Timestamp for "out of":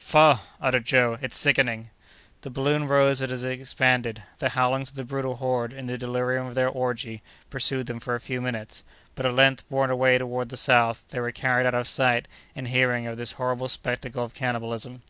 11.66-11.88